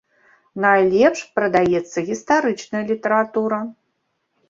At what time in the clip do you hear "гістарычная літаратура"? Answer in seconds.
2.09-3.65